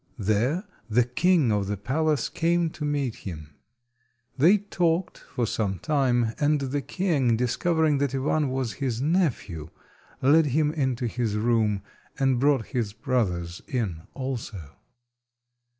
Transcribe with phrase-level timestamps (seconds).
[0.17, 3.53] There the king of the palace came to meet him.
[4.35, 9.69] They talked for some time, and the king, discovering that Ivan was his nephew,
[10.19, 11.83] led him into his room,
[12.17, 14.71] and brought his brothers in also.